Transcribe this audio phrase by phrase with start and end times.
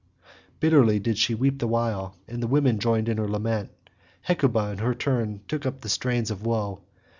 [0.59, 3.69] Bitterly did she weep the while, and the women joined in her lament.
[4.23, 6.81] Hecuba in her turn took up the strains of woe.